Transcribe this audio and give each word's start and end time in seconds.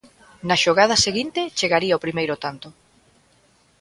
Na 0.47 0.55
xogada 0.63 1.03
seguinte 1.05 1.41
chegaría 1.57 1.97
o 1.97 2.03
primeiro 2.05 2.35
tanto. 2.45 2.67